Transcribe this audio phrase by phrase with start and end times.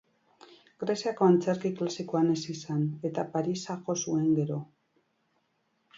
[0.83, 4.59] Greziako antzerki klasikoan hezi zen, eta Parisa jo zuen gero.